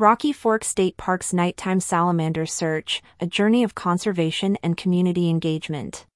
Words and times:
Rocky 0.00 0.32
Fork 0.32 0.62
State 0.62 0.96
Park's 0.96 1.32
Nighttime 1.32 1.80
Salamander 1.80 2.46
Search, 2.46 3.02
a 3.18 3.26
journey 3.26 3.64
of 3.64 3.74
conservation 3.74 4.56
and 4.62 4.76
community 4.76 5.28
engagement. 5.28 6.06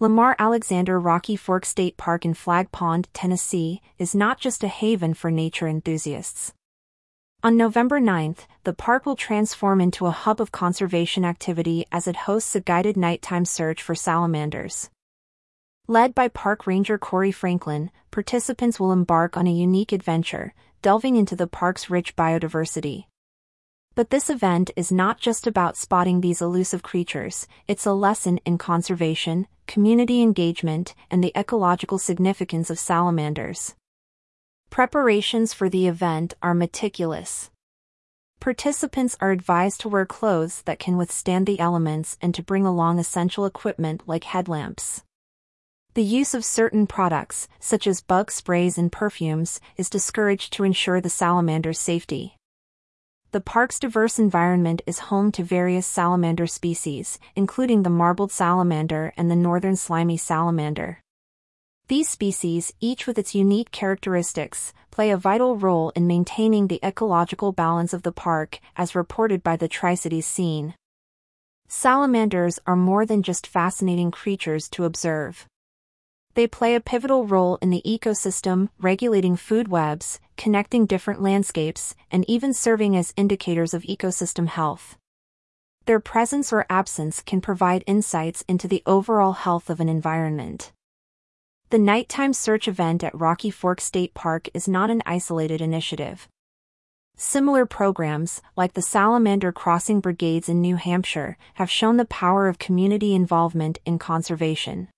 Lamar 0.00 0.34
Alexander 0.38 0.98
Rocky 0.98 1.36
Fork 1.36 1.66
State 1.66 1.98
Park 1.98 2.24
in 2.24 2.32
Flag 2.32 2.72
Pond, 2.72 3.06
Tennessee, 3.12 3.82
is 3.98 4.14
not 4.14 4.40
just 4.40 4.64
a 4.64 4.68
haven 4.68 5.12
for 5.12 5.30
nature 5.30 5.68
enthusiasts. 5.68 6.54
On 7.42 7.54
November 7.54 8.00
9th, 8.00 8.46
the 8.64 8.72
park 8.72 9.04
will 9.04 9.14
transform 9.14 9.82
into 9.82 10.06
a 10.06 10.10
hub 10.10 10.40
of 10.40 10.50
conservation 10.50 11.22
activity 11.22 11.84
as 11.92 12.06
it 12.06 12.24
hosts 12.24 12.56
a 12.56 12.60
guided 12.60 12.96
nighttime 12.96 13.44
search 13.44 13.82
for 13.82 13.94
salamanders. 13.94 14.88
Led 15.88 16.16
by 16.16 16.26
Park 16.26 16.66
Ranger 16.66 16.98
Corey 16.98 17.30
Franklin, 17.30 17.92
participants 18.10 18.80
will 18.80 18.90
embark 18.90 19.36
on 19.36 19.46
a 19.46 19.52
unique 19.52 19.92
adventure, 19.92 20.52
delving 20.82 21.14
into 21.14 21.36
the 21.36 21.46
park's 21.46 21.88
rich 21.88 22.16
biodiversity. 22.16 23.04
But 23.94 24.10
this 24.10 24.28
event 24.28 24.72
is 24.74 24.90
not 24.90 25.20
just 25.20 25.46
about 25.46 25.76
spotting 25.76 26.20
these 26.20 26.42
elusive 26.42 26.82
creatures, 26.82 27.46
it's 27.68 27.86
a 27.86 27.92
lesson 27.92 28.38
in 28.38 28.58
conservation, 28.58 29.46
community 29.68 30.22
engagement, 30.22 30.92
and 31.08 31.22
the 31.22 31.32
ecological 31.36 31.98
significance 31.98 32.68
of 32.68 32.80
salamanders. 32.80 33.76
Preparations 34.70 35.54
for 35.54 35.68
the 35.68 35.86
event 35.86 36.34
are 36.42 36.52
meticulous. 36.52 37.52
Participants 38.40 39.16
are 39.20 39.30
advised 39.30 39.82
to 39.82 39.88
wear 39.88 40.04
clothes 40.04 40.62
that 40.62 40.80
can 40.80 40.96
withstand 40.96 41.46
the 41.46 41.60
elements 41.60 42.18
and 42.20 42.34
to 42.34 42.42
bring 42.42 42.66
along 42.66 42.98
essential 42.98 43.46
equipment 43.46 44.02
like 44.08 44.24
headlamps. 44.24 45.04
The 45.96 46.02
use 46.02 46.34
of 46.34 46.44
certain 46.44 46.86
products, 46.86 47.48
such 47.58 47.86
as 47.86 48.02
bug 48.02 48.30
sprays 48.30 48.76
and 48.76 48.92
perfumes, 48.92 49.60
is 49.78 49.88
discouraged 49.88 50.52
to 50.52 50.62
ensure 50.62 51.00
the 51.00 51.08
salamander's 51.08 51.78
safety. 51.78 52.36
The 53.32 53.40
park's 53.40 53.78
diverse 53.78 54.18
environment 54.18 54.82
is 54.84 55.08
home 55.08 55.32
to 55.32 55.42
various 55.42 55.86
salamander 55.86 56.46
species, 56.46 57.18
including 57.34 57.82
the 57.82 57.88
marbled 57.88 58.30
salamander 58.30 59.14
and 59.16 59.30
the 59.30 59.36
northern 59.36 59.74
slimy 59.74 60.18
salamander. 60.18 61.00
These 61.88 62.10
species, 62.10 62.74
each 62.78 63.06
with 63.06 63.18
its 63.18 63.34
unique 63.34 63.70
characteristics, 63.70 64.74
play 64.90 65.10
a 65.10 65.16
vital 65.16 65.56
role 65.56 65.92
in 65.96 66.06
maintaining 66.06 66.66
the 66.66 66.80
ecological 66.84 67.52
balance 67.52 67.94
of 67.94 68.02
the 68.02 68.12
park, 68.12 68.60
as 68.76 68.94
reported 68.94 69.42
by 69.42 69.56
the 69.56 69.66
Tri-Cities 69.66 70.26
scene. 70.26 70.74
Salamanders 71.68 72.58
are 72.66 72.76
more 72.76 73.06
than 73.06 73.22
just 73.22 73.46
fascinating 73.46 74.10
creatures 74.10 74.68
to 74.68 74.84
observe. 74.84 75.46
They 76.36 76.46
play 76.46 76.74
a 76.74 76.82
pivotal 76.82 77.26
role 77.26 77.56
in 77.62 77.70
the 77.70 77.82
ecosystem, 77.86 78.68
regulating 78.78 79.36
food 79.36 79.68
webs, 79.68 80.20
connecting 80.36 80.84
different 80.84 81.22
landscapes, 81.22 81.94
and 82.10 82.28
even 82.28 82.52
serving 82.52 82.94
as 82.94 83.14
indicators 83.16 83.72
of 83.72 83.84
ecosystem 83.84 84.46
health. 84.46 84.98
Their 85.86 85.98
presence 85.98 86.52
or 86.52 86.66
absence 86.68 87.22
can 87.22 87.40
provide 87.40 87.84
insights 87.86 88.44
into 88.46 88.68
the 88.68 88.82
overall 88.84 89.32
health 89.32 89.70
of 89.70 89.80
an 89.80 89.88
environment. 89.88 90.72
The 91.70 91.78
nighttime 91.78 92.34
search 92.34 92.68
event 92.68 93.02
at 93.02 93.18
Rocky 93.18 93.50
Fork 93.50 93.80
State 93.80 94.12
Park 94.12 94.50
is 94.52 94.68
not 94.68 94.90
an 94.90 95.02
isolated 95.06 95.62
initiative. 95.62 96.28
Similar 97.16 97.64
programs, 97.64 98.42
like 98.58 98.74
the 98.74 98.82
Salamander 98.82 99.52
Crossing 99.52 100.00
Brigades 100.00 100.50
in 100.50 100.60
New 100.60 100.76
Hampshire, 100.76 101.38
have 101.54 101.70
shown 101.70 101.96
the 101.96 102.04
power 102.04 102.46
of 102.46 102.58
community 102.58 103.14
involvement 103.14 103.78
in 103.86 103.98
conservation. 103.98 104.88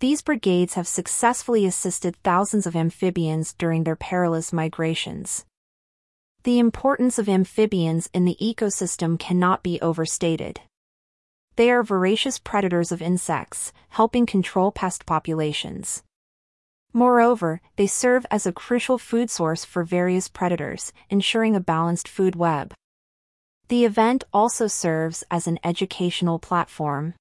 These 0.00 0.22
brigades 0.22 0.74
have 0.74 0.86
successfully 0.86 1.66
assisted 1.66 2.16
thousands 2.22 2.66
of 2.66 2.76
amphibians 2.76 3.52
during 3.52 3.82
their 3.82 3.96
perilous 3.96 4.52
migrations. 4.52 5.44
The 6.44 6.60
importance 6.60 7.18
of 7.18 7.28
amphibians 7.28 8.08
in 8.14 8.24
the 8.24 8.36
ecosystem 8.40 9.18
cannot 9.18 9.64
be 9.64 9.80
overstated. 9.80 10.60
They 11.56 11.72
are 11.72 11.82
voracious 11.82 12.38
predators 12.38 12.92
of 12.92 13.02
insects, 13.02 13.72
helping 13.88 14.24
control 14.24 14.70
pest 14.70 15.04
populations. 15.04 16.04
Moreover, 16.92 17.60
they 17.74 17.88
serve 17.88 18.24
as 18.30 18.46
a 18.46 18.52
crucial 18.52 18.98
food 18.98 19.30
source 19.30 19.64
for 19.64 19.82
various 19.82 20.28
predators, 20.28 20.92
ensuring 21.10 21.56
a 21.56 21.60
balanced 21.60 22.06
food 22.06 22.36
web. 22.36 22.72
The 23.66 23.84
event 23.84 24.22
also 24.32 24.68
serves 24.68 25.24
as 25.28 25.48
an 25.48 25.58
educational 25.64 26.38
platform. 26.38 27.14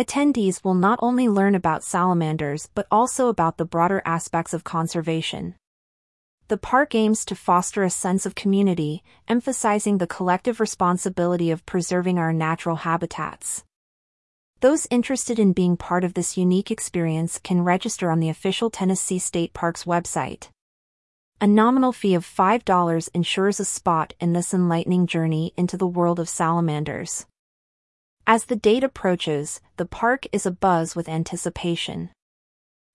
Attendees 0.00 0.64
will 0.64 0.72
not 0.72 0.98
only 1.02 1.28
learn 1.28 1.54
about 1.54 1.84
salamanders 1.84 2.70
but 2.74 2.86
also 2.90 3.28
about 3.28 3.58
the 3.58 3.66
broader 3.66 4.00
aspects 4.06 4.54
of 4.54 4.64
conservation. 4.64 5.56
The 6.48 6.56
park 6.56 6.94
aims 6.94 7.22
to 7.26 7.34
foster 7.34 7.82
a 7.82 7.90
sense 7.90 8.24
of 8.24 8.34
community, 8.34 9.02
emphasizing 9.28 9.98
the 9.98 10.06
collective 10.06 10.58
responsibility 10.58 11.50
of 11.50 11.66
preserving 11.66 12.18
our 12.18 12.32
natural 12.32 12.76
habitats. 12.76 13.62
Those 14.60 14.86
interested 14.90 15.38
in 15.38 15.52
being 15.52 15.76
part 15.76 16.02
of 16.02 16.14
this 16.14 16.34
unique 16.34 16.70
experience 16.70 17.38
can 17.38 17.60
register 17.60 18.10
on 18.10 18.20
the 18.20 18.30
official 18.30 18.70
Tennessee 18.70 19.18
State 19.18 19.52
Parks 19.52 19.84
website. 19.84 20.48
A 21.42 21.46
nominal 21.46 21.92
fee 21.92 22.14
of 22.14 22.24
$5 22.24 23.10
ensures 23.12 23.60
a 23.60 23.66
spot 23.66 24.14
in 24.18 24.32
this 24.32 24.54
enlightening 24.54 25.06
journey 25.06 25.52
into 25.58 25.76
the 25.76 25.86
world 25.86 26.18
of 26.18 26.30
salamanders. 26.30 27.26
As 28.26 28.44
the 28.44 28.56
date 28.56 28.84
approaches, 28.84 29.60
the 29.76 29.86
park 29.86 30.26
is 30.32 30.44
abuzz 30.44 30.94
with 30.94 31.08
anticipation. 31.08 32.10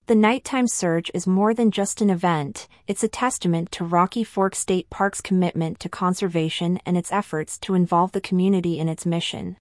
The 0.07 0.15
nighttime 0.15 0.67
surge 0.67 1.09
is 1.13 1.25
more 1.25 1.53
than 1.53 1.71
just 1.71 1.99
an 1.99 2.11
event, 2.11 2.67
it's 2.87 3.03
a 3.03 3.07
testament 3.07 3.71
to 3.71 3.83
Rocky 3.83 4.23
Fork 4.23 4.53
State 4.53 4.89
Park's 4.91 5.19
commitment 5.19 5.79
to 5.79 5.89
conservation 5.89 6.79
and 6.85 6.95
its 6.95 7.11
efforts 7.11 7.57
to 7.59 7.73
involve 7.73 8.11
the 8.11 8.21
community 8.21 8.77
in 8.77 8.87
its 8.87 9.05
mission. 9.05 9.57